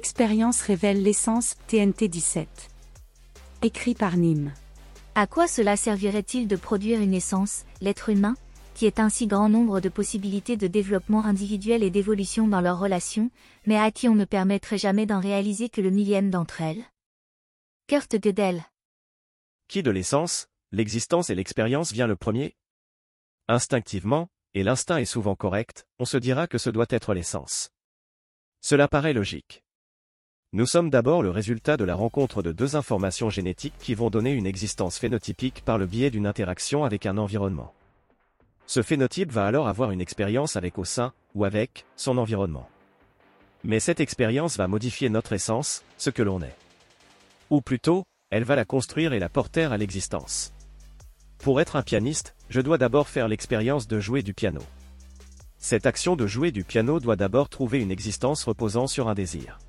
[0.00, 2.48] L'expérience révèle l'essence TNT 17.
[3.60, 4.54] Écrit par Nîmes.
[5.14, 8.34] À quoi cela servirait-il de produire une essence, l'être humain,
[8.72, 12.78] qui est un si grand nombre de possibilités de développement individuel et d'évolution dans leurs
[12.78, 13.30] relations,
[13.66, 16.82] mais à qui on ne permettrait jamais d'en réaliser que le millième d'entre elles?
[17.86, 18.64] Kurt Gödel.
[19.68, 22.56] Qui de l'essence, l'existence et l'expérience vient le premier?
[23.48, 27.68] Instinctivement, et l'instinct est souvent correct, on se dira que ce doit être l'essence.
[28.62, 29.62] Cela paraît logique.
[30.52, 34.32] Nous sommes d'abord le résultat de la rencontre de deux informations génétiques qui vont donner
[34.32, 37.72] une existence phénotypique par le biais d'une interaction avec un environnement.
[38.66, 42.68] Ce phénotype va alors avoir une expérience avec au sein, ou avec, son environnement.
[43.62, 46.56] Mais cette expérience va modifier notre essence, ce que l'on est.
[47.50, 50.52] Ou plutôt, elle va la construire et la porter à l'existence.
[51.38, 54.62] Pour être un pianiste, je dois d'abord faire l'expérience de jouer du piano.
[55.58, 59.60] Cette action de jouer du piano doit d'abord trouver une existence reposant sur un désir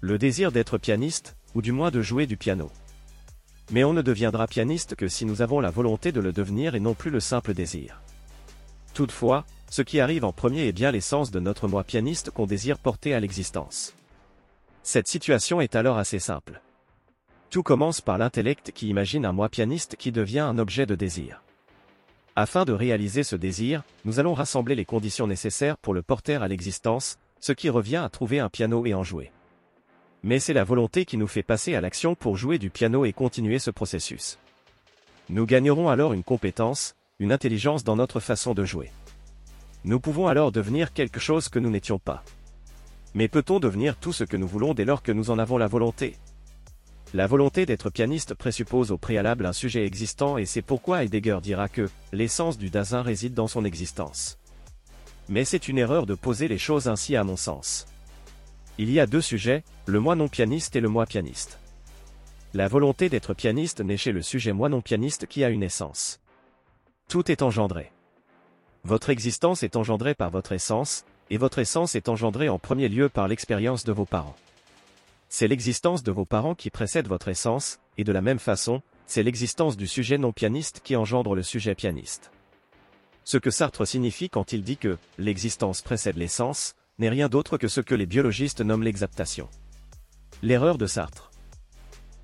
[0.00, 2.70] le désir d'être pianiste, ou du moins de jouer du piano.
[3.70, 6.80] Mais on ne deviendra pianiste que si nous avons la volonté de le devenir et
[6.80, 8.00] non plus le simple désir.
[8.94, 12.78] Toutefois, ce qui arrive en premier est bien l'essence de notre moi pianiste qu'on désire
[12.78, 13.94] porter à l'existence.
[14.82, 16.62] Cette situation est alors assez simple.
[17.50, 21.42] Tout commence par l'intellect qui imagine un moi pianiste qui devient un objet de désir.
[22.36, 26.46] Afin de réaliser ce désir, nous allons rassembler les conditions nécessaires pour le porter à
[26.46, 29.32] l'existence, ce qui revient à trouver un piano et en jouer.
[30.22, 33.12] Mais c'est la volonté qui nous fait passer à l'action pour jouer du piano et
[33.12, 34.38] continuer ce processus.
[35.28, 38.90] Nous gagnerons alors une compétence, une intelligence dans notre façon de jouer.
[39.84, 42.24] Nous pouvons alors devenir quelque chose que nous n'étions pas.
[43.14, 45.66] Mais peut-on devenir tout ce que nous voulons dès lors que nous en avons la
[45.66, 46.16] volonté?
[47.14, 51.68] La volonté d'être pianiste présuppose au préalable un sujet existant et c'est pourquoi Heidegger dira
[51.68, 54.38] que l'essence du Dasein réside dans son existence.
[55.28, 57.86] Mais c'est une erreur de poser les choses ainsi à mon sens.
[58.80, 61.58] Il y a deux sujets, le moi non pianiste et le moi pianiste.
[62.54, 66.20] La volonté d'être pianiste naît chez le sujet moi non pianiste qui a une essence.
[67.08, 67.90] Tout est engendré.
[68.84, 73.08] Votre existence est engendrée par votre essence, et votre essence est engendrée en premier lieu
[73.08, 74.36] par l'expérience de vos parents.
[75.28, 79.24] C'est l'existence de vos parents qui précède votre essence, et de la même façon, c'est
[79.24, 82.30] l'existence du sujet non pianiste qui engendre le sujet pianiste.
[83.24, 87.68] Ce que Sartre signifie quand il dit que l'existence précède l'essence, n'est rien d'autre que
[87.68, 89.48] ce que les biologistes nomment l'exaptation.
[90.42, 91.30] L'erreur de Sartre.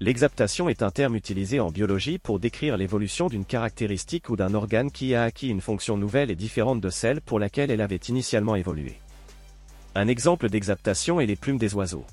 [0.01, 4.91] L'exaptation est un terme utilisé en biologie pour décrire l'évolution d'une caractéristique ou d'un organe
[4.91, 8.57] qui a acquis une fonction nouvelle et différente de celle pour laquelle elle avait initialement
[8.57, 8.99] évolué.
[9.95, 12.05] Un exemple d'exaptation est les plumes des oiseaux.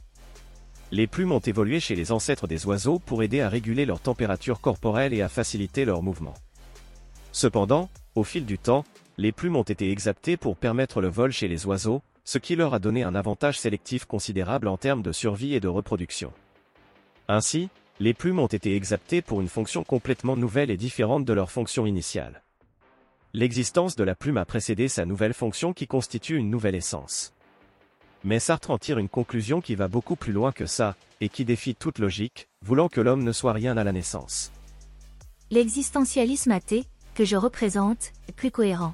[0.91, 4.61] Les plumes ont évolué chez les ancêtres des oiseaux pour aider à réguler leur température
[4.61, 6.35] corporelle et à faciliter leur mouvement.
[7.31, 8.85] Cependant, au fil du temps,
[9.17, 12.73] les plumes ont été exaptées pour permettre le vol chez les oiseaux, ce qui leur
[12.73, 16.31] a donné un avantage sélectif considérable en termes de survie et de reproduction.
[17.27, 21.51] Ainsi, les plumes ont été exaptées pour une fonction complètement nouvelle et différente de leur
[21.51, 22.41] fonction initiale.
[23.33, 27.33] L'existence de la plume a précédé sa nouvelle fonction qui constitue une nouvelle essence.
[28.23, 31.45] Mais Sartre en tire une conclusion qui va beaucoup plus loin que ça, et qui
[31.45, 34.51] défie toute logique, voulant que l'homme ne soit rien à la naissance.
[35.49, 38.93] L'existentialisme athée, que je représente, est plus cohérent.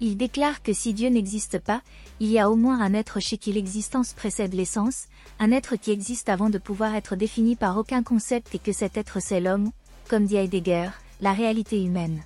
[0.00, 1.80] Il déclare que si Dieu n'existe pas,
[2.20, 5.06] il y a au moins un être chez qui l'existence précède l'essence,
[5.38, 8.96] un être qui existe avant de pouvoir être défini par aucun concept et que cet
[8.98, 9.70] être c'est l'homme,
[10.08, 10.90] comme dit Heidegger,
[11.20, 12.22] la réalité humaine.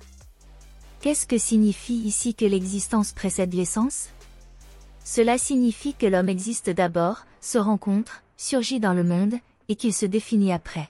[0.99, 4.09] Qu'est-ce que signifie ici que l'existence précède l'essence?
[5.03, 9.35] Cela signifie que l'homme existe d'abord, se rencontre, surgit dans le monde,
[9.69, 10.89] et qu'il se définit après.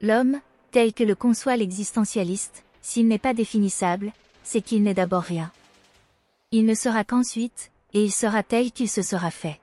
[0.00, 0.40] L'homme,
[0.70, 5.52] tel que le conçoit l'existentialiste, s'il n'est pas définissable, c'est qu'il n'est d'abord rien.
[6.56, 9.60] Il ne sera qu'ensuite, et il sera tel qu'il se sera fait.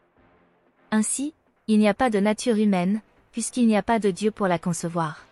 [0.92, 1.34] Ainsi,
[1.70, 3.00] il n'y a pas de nature humaine,
[3.32, 5.26] puisqu'il n'y a pas de Dieu pour la concevoir.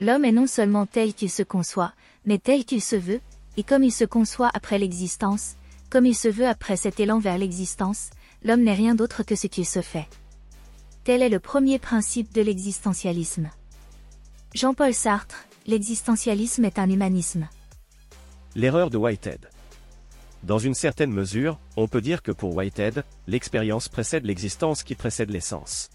[0.00, 1.92] L'homme est non seulement tel qu'il se conçoit,
[2.24, 3.20] mais tel qu'il se veut,
[3.56, 5.54] et comme il se conçoit après l'existence,
[5.88, 8.10] comme il se veut après cet élan vers l'existence,
[8.42, 10.08] l'homme n'est rien d'autre que ce qu'il se fait.
[11.04, 13.50] Tel est le premier principe de l'existentialisme.
[14.52, 17.46] Jean-Paul Sartre, l'existentialisme est un humanisme.
[18.56, 19.46] L'erreur de Whitehead.
[20.42, 25.30] Dans une certaine mesure, on peut dire que pour Whitehead, l'expérience précède l'existence qui précède
[25.30, 25.90] l'essence.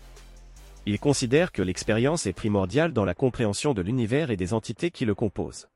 [0.86, 5.06] Il considère que l'expérience est primordiale dans la compréhension de l'univers et des entités qui
[5.06, 5.68] le composent.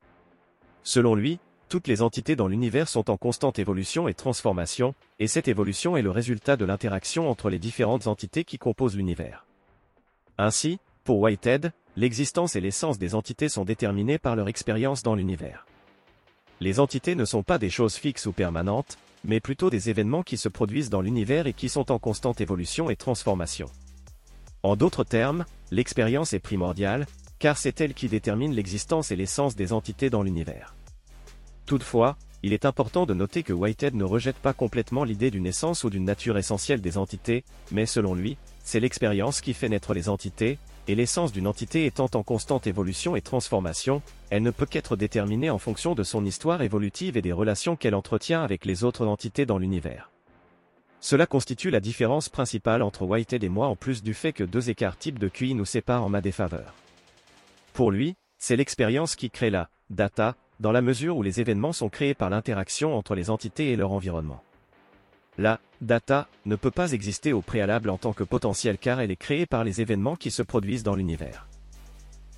[0.82, 5.48] Selon lui, toutes les entités dans l'univers sont en constante évolution et transformation, et cette
[5.48, 9.46] évolution est le résultat de l'interaction entre les différentes entités qui composent l'univers.
[10.38, 15.66] Ainsi, pour Whitehead, l'existence et l'essence des entités sont déterminées par leur expérience dans l'univers.
[16.60, 20.36] Les entités ne sont pas des choses fixes ou permanentes, mais plutôt des événements qui
[20.36, 23.66] se produisent dans l'univers et qui sont en constante évolution et transformation.
[24.62, 27.06] En d'autres termes, l'expérience est primordiale,
[27.38, 30.74] car c'est elle qui détermine l'existence et l'essence des entités dans l'univers.
[31.66, 35.84] Toutefois, il est important de noter que Whitehead ne rejette pas complètement l'idée d'une essence
[35.84, 40.08] ou d'une nature essentielle des entités, mais selon lui, c'est l'expérience qui fait naître les
[40.08, 40.58] entités,
[40.88, 45.50] et l'essence d'une entité étant en constante évolution et transformation, elle ne peut qu'être déterminée
[45.50, 49.46] en fonction de son histoire évolutive et des relations qu'elle entretient avec les autres entités
[49.46, 50.10] dans l'univers.
[51.00, 54.70] Cela constitue la différence principale entre Whitehead et moi en plus du fait que deux
[54.70, 56.74] écarts types de QI nous séparent en ma défaveur.
[57.72, 61.88] Pour lui, c'est l'expérience qui crée la data, dans la mesure où les événements sont
[61.88, 64.42] créés par l'interaction entre les entités et leur environnement.
[65.38, 69.16] La data ne peut pas exister au préalable en tant que potentiel car elle est
[69.16, 71.46] créée par les événements qui se produisent dans l'univers.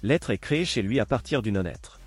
[0.03, 2.01] L'être est créé chez lui à partir du non-être.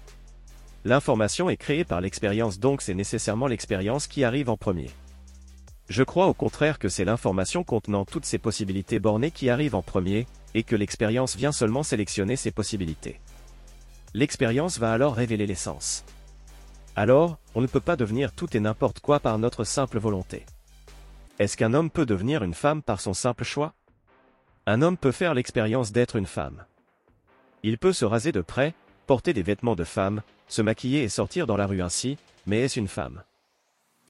[0.84, 4.90] L'information est créée par l'expérience donc c'est nécessairement l'expérience qui arrive en premier.
[5.90, 9.82] Je crois au contraire que c'est l'information contenant toutes ces possibilités bornées qui arrive en
[9.82, 13.20] premier, et que l'expérience vient seulement sélectionner ces possibilités.
[14.14, 16.04] L'expérience va alors révéler l'essence.
[16.96, 20.46] Alors, on ne peut pas devenir tout et n'importe quoi par notre simple volonté.
[21.42, 23.74] Est-ce qu'un homme peut devenir une femme par son simple choix?
[24.68, 26.66] Un homme peut faire l'expérience d'être une femme.
[27.64, 28.76] Il peut se raser de près,
[29.08, 32.80] porter des vêtements de femme, se maquiller et sortir dans la rue ainsi, mais est-ce
[32.80, 33.24] une femme?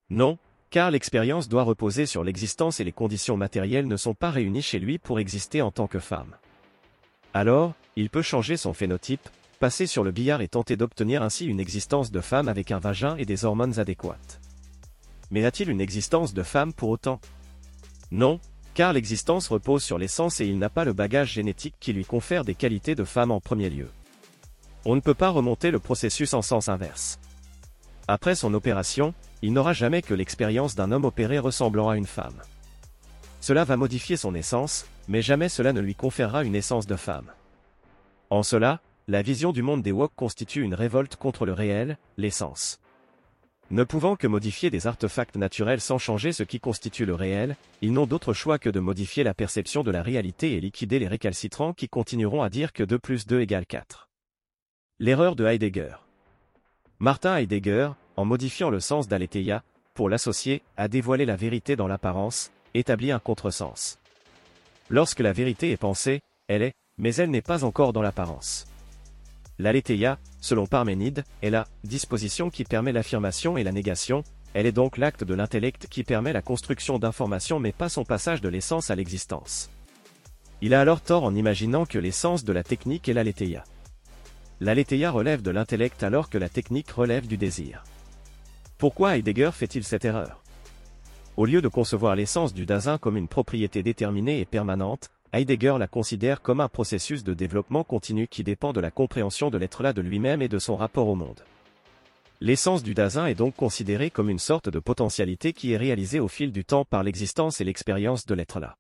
[0.09, 0.37] Non,
[0.71, 4.79] car l'expérience doit reposer sur l'existence et les conditions matérielles ne sont pas réunies chez
[4.79, 6.35] lui pour exister en tant que femme.
[7.33, 9.29] Alors, il peut changer son phénotype,
[9.61, 13.15] passer sur le billard et tenter d'obtenir ainsi une existence de femme avec un vagin
[13.15, 14.40] et des hormones adéquates.
[15.31, 17.19] Mais a-t-il une existence de femme pour autant?
[18.11, 18.39] Non,
[18.73, 22.43] car l'existence repose sur l'essence et il n'a pas le bagage génétique qui lui confère
[22.43, 23.89] des qualités de femme en premier lieu.
[24.85, 27.19] On ne peut pas remonter le processus en sens inverse.
[28.07, 32.41] Après son opération, il n'aura jamais que l'expérience d'un homme opéré ressemblant à une femme.
[33.39, 37.31] Cela va modifier son essence, mais jamais cela ne lui conférera une essence de femme.
[38.29, 42.79] En cela, la vision du monde des Wok constitue une révolte contre le réel, l'essence.
[43.71, 47.93] Ne pouvant que modifier des artefacts naturels sans changer ce qui constitue le réel, ils
[47.93, 51.71] n'ont d'autre choix que de modifier la perception de la réalité et liquider les récalcitrants
[51.71, 54.09] qui continueront à dire que 2 plus 2 égale 4.
[54.99, 55.93] L'erreur de Heidegger.
[56.99, 59.63] Martin Heidegger, en modifiant le sens d'Aletheia,
[59.93, 63.99] pour l'associer, a dévoilé la vérité dans l'apparence, établi un contresens.
[64.89, 66.19] Lorsque la vérité est pensée,
[66.49, 68.65] elle est, mais elle n'est pas encore dans l'apparence.
[69.59, 74.97] L'aletheia, selon Parménide, est la disposition qui permet l'affirmation et la négation, elle est donc
[74.97, 78.95] l'acte de l'intellect qui permet la construction d'informations mais pas son passage de l'essence à
[78.95, 79.69] l'existence.
[80.61, 83.63] Il a alors tort en imaginant que l'essence de la technique est l'aletheia.
[84.59, 87.83] L'aletheia relève de l'intellect alors que la technique relève du désir.
[88.77, 90.43] Pourquoi Heidegger fait-il cette erreur?
[91.37, 95.87] Au lieu de concevoir l'essence du Dasein comme une propriété déterminée et permanente, Heidegger la
[95.87, 100.01] considère comme un processus de développement continu qui dépend de la compréhension de l'être-là de
[100.01, 101.45] lui-même et de son rapport au monde.
[102.41, 106.27] L'essence du Dasein est donc considérée comme une sorte de potentialité qui est réalisée au
[106.27, 108.75] fil du temps par l'existence et l'expérience de l'être-là.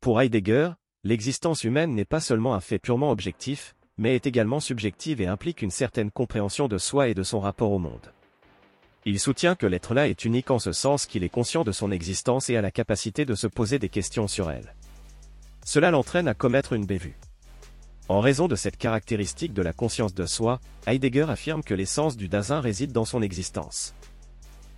[0.00, 0.70] Pour Heidegger,
[1.02, 5.62] l'existence humaine n'est pas seulement un fait purement objectif, mais est également subjective et implique
[5.62, 8.12] une certaine compréhension de soi et de son rapport au monde.
[9.04, 12.50] Il soutient que l'être-là est unique en ce sens qu'il est conscient de son existence
[12.50, 14.74] et a la capacité de se poser des questions sur elle.
[15.66, 17.18] Cela l'entraîne à commettre une bévue.
[18.08, 22.28] En raison de cette caractéristique de la conscience de soi, Heidegger affirme que l'essence du
[22.28, 23.92] Dasein réside dans son existence.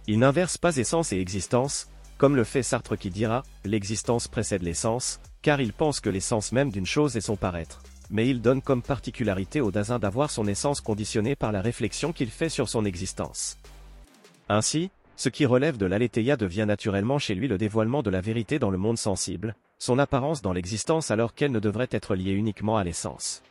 [0.07, 5.21] Il n'inverse pas essence et existence, comme le fait Sartre qui dira «l'existence précède l'essence»,
[5.43, 7.83] car il pense que l'essence même d'une chose est son paraître.
[8.09, 12.31] Mais il donne comme particularité au Dasein d'avoir son essence conditionnée par la réflexion qu'il
[12.31, 13.59] fait sur son existence.
[14.49, 18.59] Ainsi, ce qui relève de l'aletheia devient naturellement chez lui le dévoilement de la vérité
[18.59, 22.77] dans le monde sensible, son apparence dans l'existence alors qu'elle ne devrait être liée uniquement
[22.77, 23.43] à l'essence.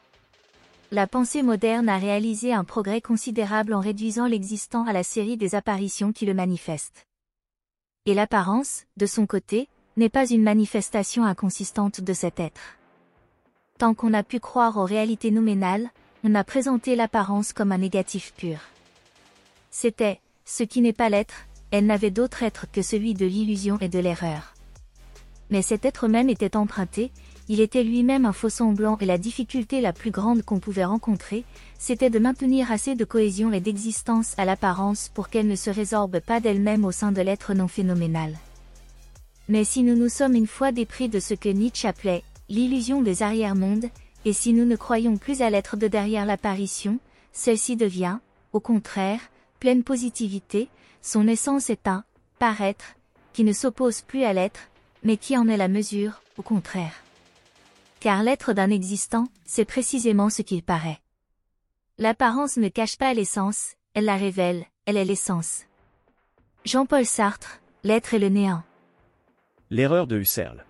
[0.92, 5.56] La pensée moderne a réalisé un progrès considérable en réduisant l'existant à la série des
[5.56, 7.08] apparitions qui le manifestent.
[8.06, 9.68] Et l'apparence, de son côté,
[9.98, 12.78] n'est pas une manifestation inconsistante de cet être.
[13.78, 15.90] Tant qu'on a pu croire aux réalités nominales,
[16.24, 18.60] on a présenté l'apparence comme un négatif pur.
[19.72, 23.90] C'était, ce qui n'est pas l'être, elle n'avait d'autre être que celui de l'illusion et
[23.90, 24.57] de l'erreur
[25.50, 27.12] mais cet être même était emprunté,
[27.50, 31.46] il était lui-même un faux semblant et la difficulté la plus grande qu'on pouvait rencontrer,
[31.77, 36.20] c'était de maintenir assez de cohésion et d'existence à l'apparence pour qu'elle ne se résorbe
[36.20, 38.36] pas d'elle-même au sein de l'être non phénoménal.
[39.48, 43.24] Mais si nous nous sommes une fois dépris de ce que Nietzsche appelait l'illusion des
[43.24, 43.89] arrière-mondes,
[44.25, 47.00] et si nous ne croyons plus à l'être de derrière l'apparition,
[47.32, 48.18] celle-ci devient,
[48.51, 49.22] au contraire,
[49.62, 50.68] pleine positivité,
[51.01, 52.04] son essence est un
[52.39, 52.96] paraître,
[53.32, 54.60] qui ne s'oppose plus à l'être,
[55.04, 57.04] mais qui en est la mesure, au contraire?
[58.00, 61.00] Car l'être d'un existant, c'est précisément ce qu'il paraît.
[61.98, 65.63] L'apparence ne cache pas l'essence, elle la révèle, elle est l'essence.
[66.66, 68.63] Jean-Paul Sartre, l'être est le néant.
[69.70, 70.63] L'erreur de Husserl.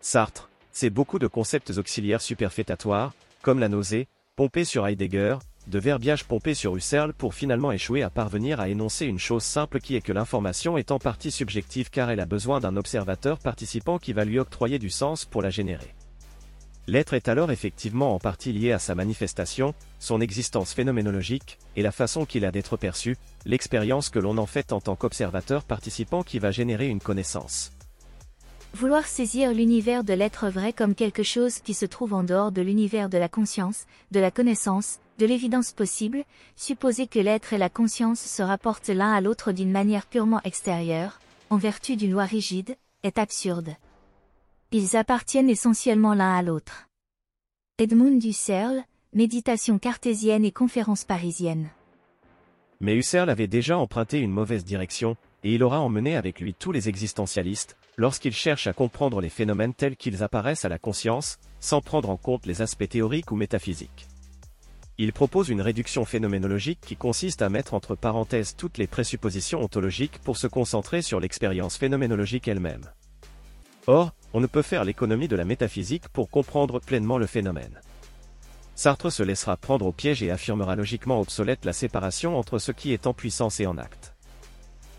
[0.00, 5.36] Sartre, c'est beaucoup de concepts auxiliaires superfétatoires, comme la nausée, pompée sur Heidegger,
[5.66, 9.80] de verbiage pompé sur Husserl pour finalement échouer à parvenir à énoncer une chose simple
[9.80, 13.98] qui est que l'information est en partie subjective car elle a besoin d'un observateur participant
[13.98, 15.94] qui va lui octroyer du sens pour la générer.
[16.86, 21.92] L'être est alors effectivement en partie lié à sa manifestation, son existence phénoménologique, et la
[21.92, 26.38] façon qu'il a d'être perçu, l'expérience que l'on en fait en tant qu'observateur participant qui
[26.38, 27.70] va générer une connaissance.
[28.72, 32.62] Vouloir saisir l'univers de l'être vrai comme quelque chose qui se trouve en dehors de
[32.62, 36.24] l'univers de la conscience, de la connaissance, de l'évidence possible,
[36.56, 41.20] supposer que l'être et la conscience se rapportent l'un à l'autre d'une manière purement extérieure,
[41.50, 43.68] en vertu d'une loi rigide, est absurde.
[44.72, 46.88] Ils appartiennent essentiellement l'un à l'autre.
[47.78, 51.68] Edmund Husserl, Méditation cartésienne et conférence parisienne.
[52.80, 56.72] Mais Husserl avait déjà emprunté une mauvaise direction, et il aura emmené avec lui tous
[56.72, 61.82] les existentialistes, lorsqu'ils cherchent à comprendre les phénomènes tels qu'ils apparaissent à la conscience, sans
[61.82, 64.06] prendre en compte les aspects théoriques ou métaphysiques.
[65.02, 70.18] Il propose une réduction phénoménologique qui consiste à mettre entre parenthèses toutes les présuppositions ontologiques
[70.22, 72.84] pour se concentrer sur l'expérience phénoménologique elle-même.
[73.86, 77.80] Or, on ne peut faire l'économie de la métaphysique pour comprendre pleinement le phénomène.
[78.74, 82.92] Sartre se laissera prendre au piège et affirmera logiquement obsolète la séparation entre ce qui
[82.92, 84.12] est en puissance et en acte.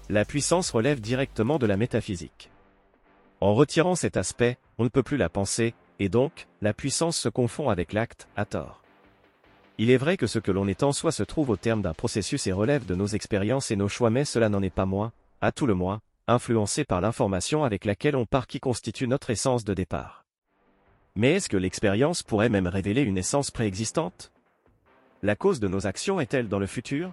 [0.09, 2.49] La puissance relève directement de la métaphysique.
[3.39, 7.29] En retirant cet aspect, on ne peut plus la penser, et donc, la puissance se
[7.29, 8.80] confond avec l'acte, à tort.
[9.81, 11.95] Il est vrai que ce que l'on est en soi se trouve au terme d'un
[11.95, 15.11] processus et relève de nos expériences et nos choix mais cela n'en est pas moins,
[15.41, 19.63] à tout le moins, influencé par l'information avec laquelle on part qui constitue notre essence
[19.63, 20.23] de départ.
[21.15, 24.31] Mais est-ce que l'expérience pourrait même révéler une essence préexistante?
[25.23, 27.11] La cause de nos actions est-elle dans le futur?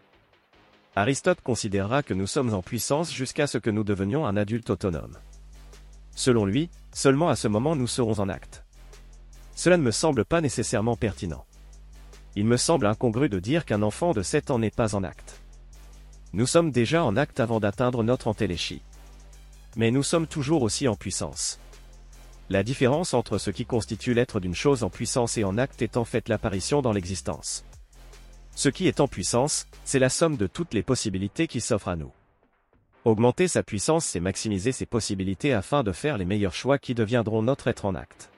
[0.95, 5.17] Aristote considérera que nous sommes en puissance jusqu'à ce que nous devenions un adulte autonome.
[6.15, 8.67] Selon lui, seulement à ce moment nous serons en acte.
[9.55, 11.47] Cela ne me semble pas nécessairement pertinent.
[12.39, 15.41] Il me semble incongru de dire qu'un enfant de 7 ans n'est pas en acte.
[16.33, 18.81] Nous sommes déjà en acte avant d'atteindre notre entéléchie
[19.79, 21.61] mais nous sommes toujours aussi en puissance.
[22.51, 25.97] La différence entre ce qui constitue l'être d'une chose en puissance et en acte est
[25.97, 27.65] en fait l'apparition dans l'existence.
[28.57, 31.97] Ce qui est en puissance, c'est la somme de toutes les possibilités qui s'offrent à
[31.97, 32.13] nous.
[33.05, 37.43] Augmenter sa puissance, c'est maximiser ses possibilités afin de faire les meilleurs choix qui deviendront
[37.43, 38.31] notre être en acte.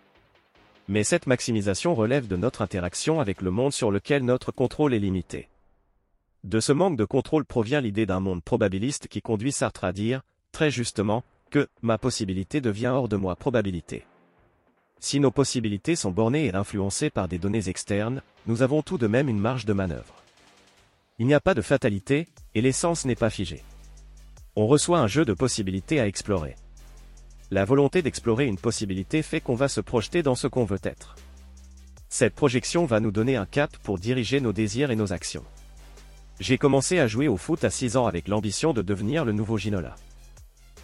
[0.90, 4.98] Mais cette maximisation relève de notre interaction avec le monde sur lequel notre contrôle est
[4.98, 5.48] limité.
[6.42, 10.22] De ce manque de contrôle provient l'idée d'un monde probabiliste qui conduit Sartre à dire,
[10.50, 14.04] très justement, que ma possibilité devient hors de moi probabilité.
[14.98, 19.06] Si nos possibilités sont bornées et influencées par des données externes, nous avons tout de
[19.06, 20.24] même une marge de manœuvre.
[21.20, 23.62] Il n'y a pas de fatalité, et l'essence n'est pas figée.
[24.56, 26.56] On reçoit un jeu de possibilités à explorer.
[27.52, 31.16] La volonté d'explorer une possibilité fait qu'on va se projeter dans ce qu'on veut être.
[32.08, 35.44] Cette projection va nous donner un cap pour diriger nos désirs et nos actions.
[36.38, 39.58] J'ai commencé à jouer au foot à 6 ans avec l'ambition de devenir le nouveau
[39.58, 39.96] Ginola.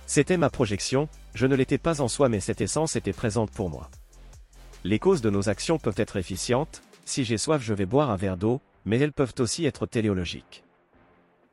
[0.07, 3.71] C'était ma projection, je ne l'étais pas en soi mais cette essence était présente pour
[3.71, 3.89] moi.
[4.83, 8.17] Les causes de nos actions peuvent être efficientes, si j'ai soif je vais boire un
[8.17, 10.65] verre d'eau, mais elles peuvent aussi être téléologiques.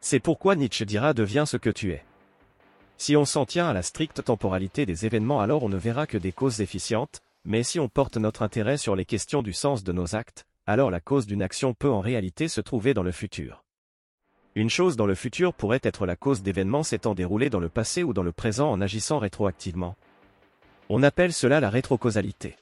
[0.01, 2.03] C'est pourquoi Nietzsche dira deviens ce que tu es.
[2.97, 6.17] Si on s'en tient à la stricte temporalité des événements alors on ne verra que
[6.17, 9.91] des causes efficientes, mais si on porte notre intérêt sur les questions du sens de
[9.91, 13.63] nos actes, alors la cause d'une action peut en réalité se trouver dans le futur.
[14.55, 18.03] Une chose dans le futur pourrait être la cause d'événements s'étant déroulés dans le passé
[18.03, 19.95] ou dans le présent en agissant rétroactivement.
[20.89, 22.55] On appelle cela la rétrocausalité.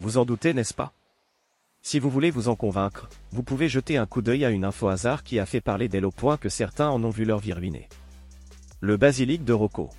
[0.00, 0.92] Vous en doutez, n'est-ce pas?
[1.82, 4.86] Si vous voulez vous en convaincre, vous pouvez jeter un coup d'œil à une info
[4.86, 7.52] hasard qui a fait parler d'elle au point que certains en ont vu leur vie
[7.52, 7.88] ruinée.
[8.84, 9.90] Le basilic de Rocco.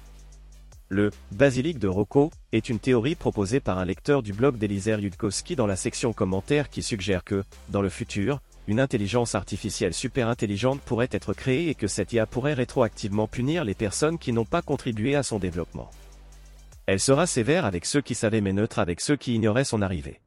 [0.90, 5.56] Le basilic de Rocco est une théorie proposée par un lecteur du blog d'Elizer Yudkowsky
[5.56, 10.82] dans la section commentaires qui suggère que, dans le futur, une intelligence artificielle super intelligente
[10.82, 14.62] pourrait être créée et que cette IA pourrait rétroactivement punir les personnes qui n'ont pas
[14.62, 15.90] contribué à son développement.
[16.86, 20.20] Elle sera sévère avec ceux qui savaient mais neutre avec ceux qui ignoraient son arrivée.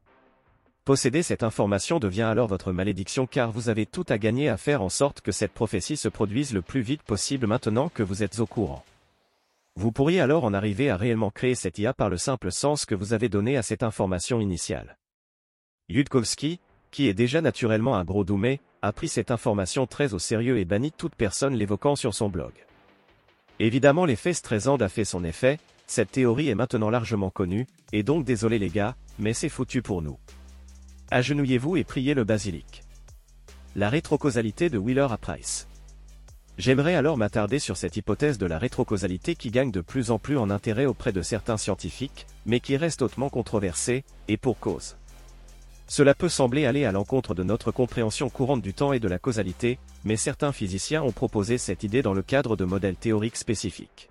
[0.87, 4.81] Posséder cette information devient alors votre malédiction car vous avez tout à gagner à faire
[4.81, 8.39] en sorte que cette prophétie se produise le plus vite possible maintenant que vous êtes
[8.39, 8.85] au courant.
[9.75, 12.95] Vous pourriez alors en arriver à réellement créer cette IA par le simple sens que
[12.95, 14.97] vous avez donné à cette information initiale.
[15.89, 20.57] Yudkowsky, qui est déjà naturellement un gros doumé, a pris cette information très au sérieux
[20.57, 22.53] et bannit toute personne l'évoquant sur son blog.
[23.59, 28.23] Évidemment l'effet Streisand a fait son effet, cette théorie est maintenant largement connue, et donc
[28.23, 30.17] désolé les gars, mais c'est foutu pour nous.
[31.09, 32.83] Agenouillez-vous et priez le basilic.
[33.77, 35.69] La rétrocausalité de Wheeler à Price.
[36.57, 40.37] J'aimerais alors m'attarder sur cette hypothèse de la rétrocausalité qui gagne de plus en plus
[40.37, 44.97] en intérêt auprès de certains scientifiques, mais qui reste hautement controversée, et pour cause.
[45.87, 49.17] Cela peut sembler aller à l'encontre de notre compréhension courante du temps et de la
[49.17, 54.09] causalité, mais certains physiciens ont proposé cette idée dans le cadre de modèles théoriques spécifiques.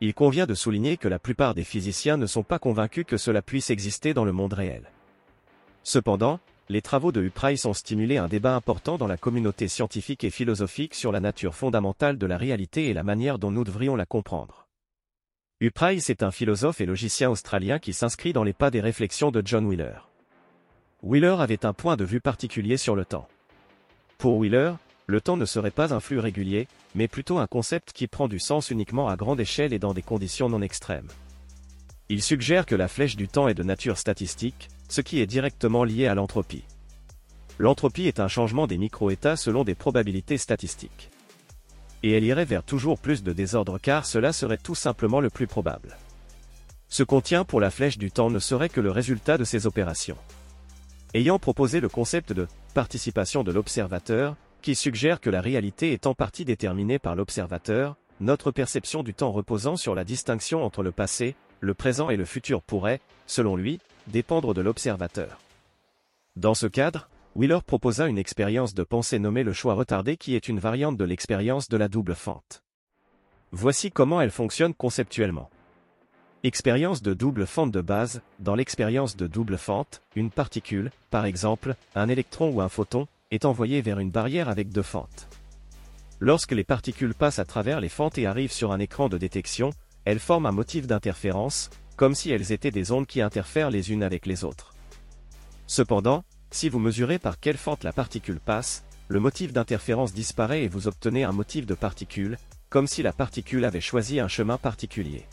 [0.00, 3.42] Il convient de souligner que la plupart des physiciens ne sont pas convaincus que cela
[3.42, 4.92] puisse exister dans le monde réel.
[5.86, 10.30] Cependant, les travaux de Huprice ont stimulé un débat important dans la communauté scientifique et
[10.30, 14.04] philosophique sur la nature fondamentale de la réalité et la manière dont nous devrions la
[14.04, 14.66] comprendre.
[15.60, 19.40] Huprice est un philosophe et logicien australien qui s'inscrit dans les pas des réflexions de
[19.44, 19.94] John Wheeler.
[21.04, 23.28] Wheeler avait un point de vue particulier sur le temps.
[24.18, 24.72] Pour Wheeler,
[25.06, 26.66] le temps ne serait pas un flux régulier,
[26.96, 30.02] mais plutôt un concept qui prend du sens uniquement à grande échelle et dans des
[30.02, 31.06] conditions non extrêmes.
[32.08, 35.84] Il suggère que la flèche du temps est de nature statistique, ce qui est directement
[35.84, 36.64] lié à l'entropie.
[37.58, 41.10] L'entropie est un changement des micro-états selon des probabilités statistiques.
[42.02, 45.46] Et elle irait vers toujours plus de désordre car cela serait tout simplement le plus
[45.46, 45.96] probable.
[46.88, 49.66] Ce qu'on tient pour la flèche du temps ne serait que le résultat de ces
[49.66, 50.16] opérations
[51.16, 56.14] ayant proposé le concept de participation de l'observateur, qui suggère que la réalité est en
[56.14, 61.34] partie déterminée par l'observateur, notre perception du temps reposant sur la distinction entre le passé,
[61.60, 65.38] le présent et le futur pourrait, selon lui, dépendre de l'observateur.
[66.36, 70.48] Dans ce cadre, Wheeler proposa une expérience de pensée nommée le choix retardé qui est
[70.48, 72.62] une variante de l'expérience de la double fente.
[73.52, 75.50] Voici comment elle fonctionne conceptuellement.
[76.42, 81.74] Expérience de double fente de base, dans l'expérience de double fente, une particule, par exemple,
[81.94, 85.28] un électron ou un photon, est envoyé vers une barrière avec deux fentes.
[86.20, 89.70] Lorsque les particules passent à travers les fentes et arrivent sur un écran de détection,
[90.04, 94.02] elles forment un motif d'interférence, comme si elles étaient des ondes qui interfèrent les unes
[94.02, 94.74] avec les autres.
[95.66, 100.68] Cependant, si vous mesurez par quelle fente la particule passe, le motif d'interférence disparaît et
[100.68, 105.24] vous obtenez un motif de particule, comme si la particule avait choisi un chemin particulier.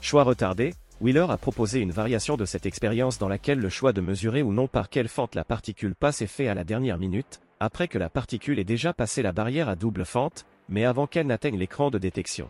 [0.00, 4.00] Choix retardé, Wheeler a proposé une variation de cette expérience dans laquelle le choix de
[4.00, 7.40] mesurer ou non par quelle fente la particule passe est fait à la dernière minute,
[7.60, 11.26] après que la particule ait déjà passé la barrière à double fente, mais avant qu'elle
[11.26, 12.48] n'atteigne l'écran de détection.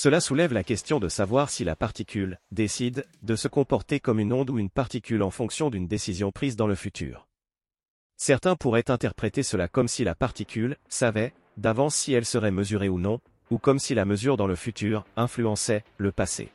[0.00, 4.32] Cela soulève la question de savoir si la particule décide de se comporter comme une
[4.32, 7.26] onde ou une particule en fonction d'une décision prise dans le futur.
[8.16, 13.00] Certains pourraient interpréter cela comme si la particule savait d'avance si elle serait mesurée ou
[13.00, 13.18] non,
[13.50, 16.52] ou comme si la mesure dans le futur influençait le passé.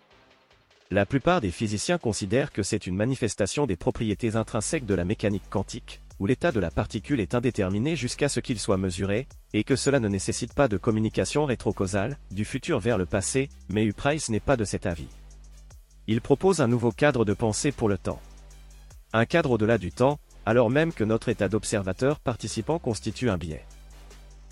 [0.90, 5.50] La plupart des physiciens considèrent que c'est une manifestation des propriétés intrinsèques de la mécanique
[5.50, 9.76] quantique, où l'état de la particule est indéterminé jusqu'à ce qu'il soit mesuré, et que
[9.76, 14.40] cela ne nécessite pas de communication rétrocausale, du futur vers le passé, mais Price n'est
[14.40, 15.08] pas de cet avis.
[16.08, 18.20] Il propose un nouveau cadre de pensée pour le temps.
[19.14, 23.66] Un cadre au-delà du temps, alors même que notre état d'observateur participant constitue un biais.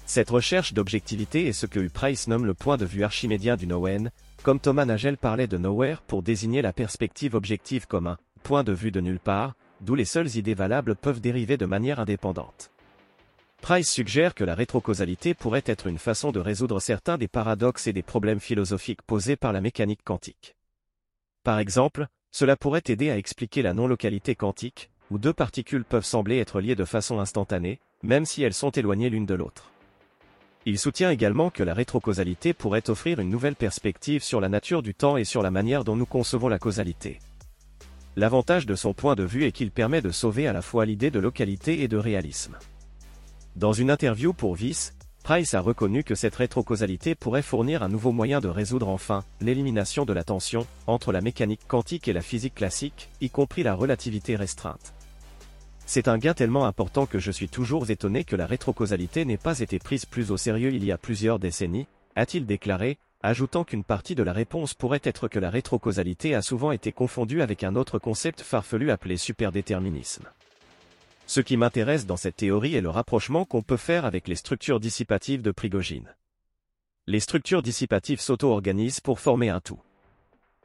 [0.06, 4.12] Cette recherche d'objectivité est ce que Price nomme le point de vue archimédien du Nowhen,
[4.44, 8.74] comme Thomas Nagel parlait de nowhere pour désigner la perspective objective comme un point de
[8.74, 12.72] vue de nulle part, d'où les seules idées valables peuvent dériver de manière indépendante.
[13.62, 17.94] Price suggère que la rétrocausalité pourrait être une façon de résoudre certains des paradoxes et
[17.94, 20.56] des problèmes philosophiques posés par la mécanique quantique.
[21.44, 26.40] Par exemple, cela pourrait aider à expliquer la non-localité quantique, où deux particules peuvent sembler
[26.40, 29.70] être liées de façon instantanée, même si elles sont éloignées l'une de l'autre.
[30.66, 34.96] Il soutient également que la rétrocausalité pourrait offrir une nouvelle perspective sur la nature du
[34.96, 37.20] temps et sur la manière dont nous concevons la causalité.
[38.16, 41.12] L'avantage de son point de vue est qu'il permet de sauver à la fois l'idée
[41.12, 42.58] de localité et de réalisme.
[43.62, 48.12] Dans une interview pour Vice, Price a reconnu que cette rétrocausalité pourrait fournir un nouveau
[48.12, 52.56] moyen de résoudre enfin l'élimination de la tension entre la mécanique quantique et la physique
[52.56, 54.96] classique, y compris la relativité restreinte.
[55.86, 59.60] C'est un gain tellement important que je suis toujours étonné que la rétrocausalité n'ait pas
[59.60, 64.16] été prise plus au sérieux il y a plusieurs décennies, a-t-il déclaré, ajoutant qu'une partie
[64.16, 68.00] de la réponse pourrait être que la rétrocausalité a souvent été confondue avec un autre
[68.00, 70.24] concept farfelu appelé superdéterminisme.
[71.32, 74.82] Ce qui m'intéresse dans cette théorie est le rapprochement qu'on peut faire avec les structures
[74.82, 76.14] dissipatives de Prigogine.
[77.08, 79.80] Les structures dissipatives s'auto-organisent pour former un tout.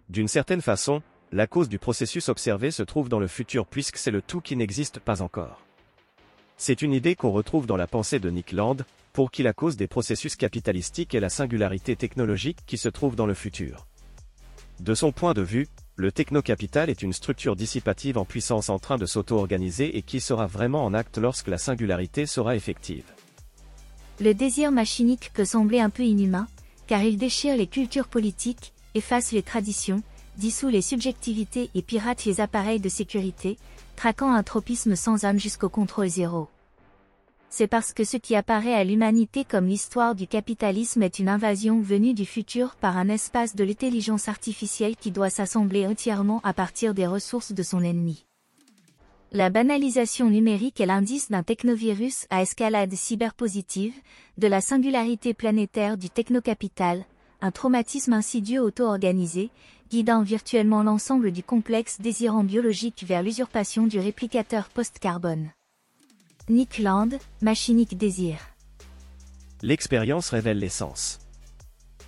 [0.09, 4.11] D'une certaine façon, la cause du processus observé se trouve dans le futur puisque c'est
[4.11, 5.63] le tout qui n'existe pas encore.
[6.57, 8.79] C'est une idée qu'on retrouve dans la pensée de Nick Land,
[9.13, 13.27] pour qui la cause des processus capitalistiques est la singularité technologique qui se trouve dans
[13.27, 13.87] le futur.
[14.81, 18.99] De son point de vue, le technocapital est une structure dissipative en puissance en train
[18.99, 23.05] de s'auto-organiser et qui sera vraiment en acte lorsque la singularité sera effective.
[24.21, 26.49] Le désir machinique peut sembler un peu inhumain,
[26.87, 30.03] car il déchire les cultures politiques, efface les traditions,
[30.37, 33.57] dissout les subjectivités et pirate les appareils de sécurité,
[33.97, 36.49] traquant un tropisme sans âme jusqu'au contrôle zéro.
[37.49, 41.81] C'est parce que ce qui apparaît à l'humanité comme l'histoire du capitalisme est une invasion
[41.81, 46.93] venue du futur par un espace de l'intelligence artificielle qui doit s'assembler entièrement à partir
[46.93, 48.27] des ressources de son ennemi.
[49.33, 53.95] La banalisation numérique est l'indice d'un technovirus à escalade cyberpositive,
[54.39, 57.05] de la singularité planétaire du technocapital,
[57.41, 59.51] un traumatisme insidieux auto-organisé,
[59.91, 65.51] guidant virtuellement l'ensemble du complexe désirant biologique vers l'usurpation du réplicateur post-carbone.
[66.49, 67.09] Nick Land,
[67.43, 68.37] Machinique Désir.
[69.63, 71.19] L'expérience révèle l'essence.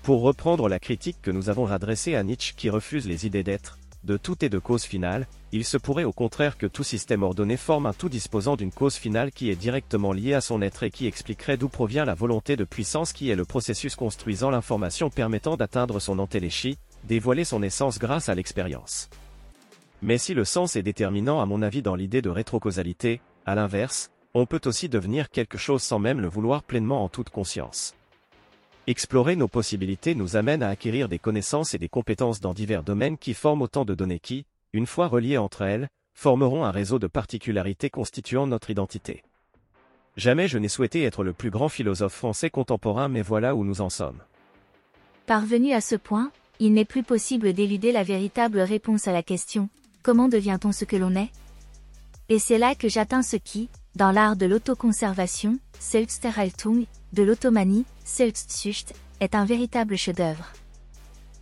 [0.04, 3.80] Pour reprendre la critique que nous avons adressée à Nietzsche qui refuse les idées d'être,
[4.04, 7.56] de tout et de cause finale, il se pourrait au contraire que tout système ordonné
[7.56, 10.92] forme un tout disposant d'une cause finale qui est directement liée à son être et
[10.92, 15.56] qui expliquerait d'où provient la volonté de puissance qui est le processus construisant l'information permettant
[15.56, 19.10] d'atteindre son entéléchie, dévoiler son essence grâce à l'expérience.
[20.00, 24.12] Mais si le sens est déterminant à mon avis dans l'idée de rétrocausalité, à l'inverse,
[24.38, 27.94] on peut aussi devenir quelque chose sans même le vouloir pleinement en toute conscience.
[28.86, 33.18] Explorer nos possibilités nous amène à acquérir des connaissances et des compétences dans divers domaines
[33.18, 37.06] qui forment autant de données qui, une fois reliées entre elles, formeront un réseau de
[37.06, 39.24] particularités constituant notre identité.
[40.16, 43.80] Jamais je n'ai souhaité être le plus grand philosophe français contemporain mais voilà où nous
[43.80, 44.22] en sommes.
[45.26, 49.68] Parvenu à ce point, il n'est plus possible d'éluder la véritable réponse à la question,
[50.02, 51.30] comment devient-on ce que l'on est?
[52.30, 58.94] Et c'est là que j'atteins ce qui, dans l'art de l'autoconservation, Selbsterhaltung, de l'automanie, Selbstzucht,
[59.18, 60.52] est un véritable chef-d'œuvre.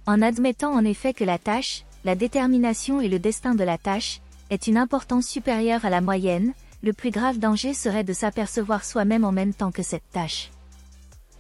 [0.07, 4.23] En admettant en effet que la tâche, la détermination et le destin de la tâche,
[4.49, 9.27] est une importance supérieure à la moyenne, le plus grave danger serait de s'apercevoir soi-même
[9.27, 10.51] en même temps que cette tâche.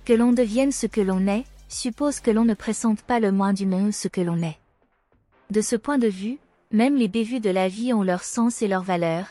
[0.05, 3.55] Que l'on devienne ce que l'on est, suppose que l'on ne pressente pas le moins
[3.55, 4.59] du monde ce que l'on est.
[5.51, 6.37] De ce point de vue,
[6.73, 9.29] même les bévues de la vie ont leur sens et leur valeur.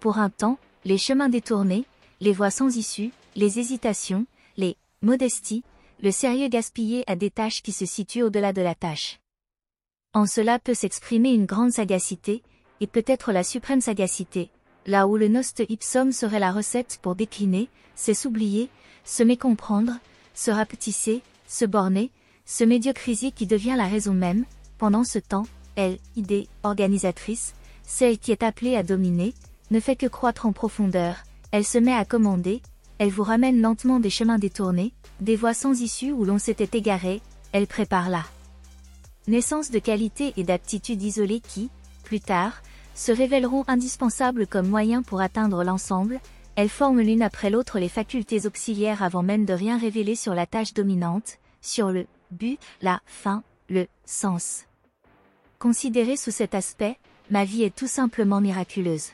[0.00, 1.84] Pour un temps, les chemins détournés,
[2.20, 4.24] les voies sans issue, les hésitations,
[4.56, 5.64] les modesties,
[6.00, 9.18] le sérieux gaspillé à des tâches qui se situent au-delà de la tâche.
[10.14, 12.44] En cela peut s'exprimer une grande sagacité,
[12.80, 14.48] et peut-être la suprême sagacité,
[14.86, 18.70] là où le nost ipsum serait la recette pour décliner, c'est s'oublier,
[19.04, 19.94] se mécomprendre,
[20.34, 22.12] se rapetisser, se borner,
[22.44, 24.44] se médiocriser qui devient la raison même,
[24.78, 29.34] pendant ce temps, elle, idée, organisatrice, celle qui est appelée à dominer,
[29.70, 31.16] ne fait que croître en profondeur,
[31.50, 32.62] elle se met à commander,
[32.98, 37.20] elle vous ramène lentement des chemins détournés, des voies sans issue où l'on s'était égaré,
[37.52, 38.24] elle prépare là.
[39.28, 41.70] Naissance de qualités et d'aptitudes isolées qui,
[42.04, 42.62] plus tard,
[42.94, 46.20] se révéleront indispensables comme moyens pour atteindre l'ensemble,
[46.54, 50.46] elles forment l'une après l'autre les facultés auxiliaires avant même de rien révéler sur la
[50.46, 54.64] tâche dominante, sur le but, la fin, le sens.
[55.58, 56.96] Considérée sous cet aspect,
[57.30, 59.10] ma vie est tout simplement miraculeuse.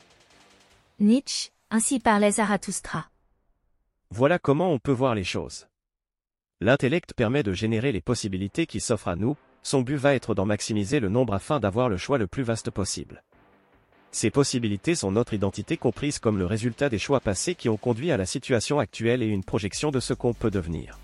[1.01, 3.07] Nietzsche, ainsi parlait Zarathustra.
[4.11, 5.67] Voilà comment on peut voir les choses.
[6.61, 10.45] L'intellect permet de générer les possibilités qui s'offrent à nous, son but va être d'en
[10.45, 13.25] maximiser le nombre afin d'avoir le choix le plus vaste possible.
[14.11, 18.13] Ces possibilités sont notre identité comprise comme le résultat des choix passés qui ont conduit
[18.13, 20.99] à la situation actuelle et une projection de ce qu'on peut devenir.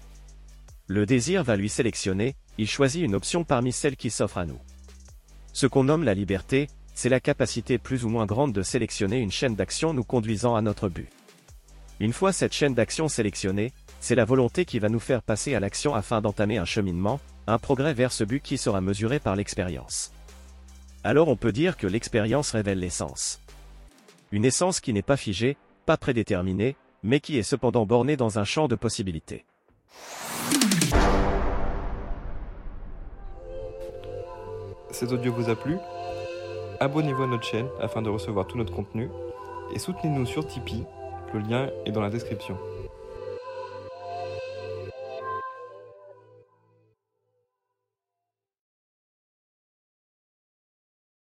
[0.86, 4.60] Le désir va lui sélectionner, il choisit une option parmi celles qui s'offrent à nous.
[5.54, 6.68] Ce qu'on nomme la liberté,
[6.98, 10.62] c'est la capacité plus ou moins grande de sélectionner une chaîne d'action nous conduisant à
[10.62, 11.08] notre but.
[12.00, 15.60] Une fois cette chaîne d'action sélectionnée, c'est la volonté qui va nous faire passer à
[15.60, 20.10] l'action afin d'entamer un cheminement, un progrès vers ce but qui sera mesuré par l'expérience.
[21.04, 23.40] Alors on peut dire que l'expérience révèle l'essence.
[24.32, 25.56] Une essence qui n'est pas figée,
[25.86, 29.44] pas prédéterminée, mais qui est cependant bornée dans un champ de possibilités.
[34.90, 35.76] Cet audio vous a plu?
[36.80, 39.08] Abonnez-vous à notre chaîne afin de recevoir tout notre contenu
[39.74, 40.84] et soutenez-nous sur Tipeee,
[41.34, 42.56] le lien est dans la description.